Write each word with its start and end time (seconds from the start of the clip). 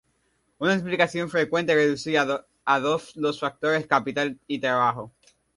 Una 0.57 0.73
simplificación 0.73 1.29
frecuente 1.29 1.73
es 1.73 1.77
reducir 1.77 2.17
a 2.17 2.79
dos 2.79 3.15
los 3.17 3.39
factores: 3.39 3.85
capital 3.85 4.39
y 4.47 4.57
trabajo. 4.57 5.11